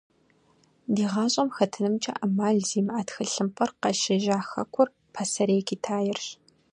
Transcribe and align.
Ди 0.93 1.03
гъащӏэм 1.11 1.49
хэтынымкӏэ 1.55 2.13
ӏэмал 2.19 2.57
зимыӏэ 2.67 3.01
тхылъымпӏэр 3.07 3.69
къыщежьа 3.81 4.37
хэкур– 4.49 4.87
Пасэрей 5.13 5.61
Китаирщ. 5.69 6.25